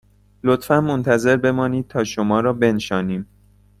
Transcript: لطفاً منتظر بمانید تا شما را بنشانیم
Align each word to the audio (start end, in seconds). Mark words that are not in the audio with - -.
لطفاً 0.43 0.79
منتظر 0.81 1.37
بمانید 1.37 1.87
تا 1.87 2.03
شما 2.03 2.39
را 2.39 2.53
بنشانیم 2.53 3.25